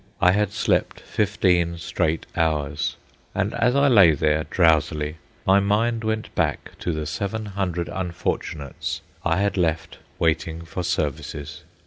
[0.19, 2.95] I had slept fifteen straight hours.
[3.35, 9.01] And as I lay there drowsily, my mind went back to the seven hundred unfortunates
[9.23, 11.63] I had left waiting for services.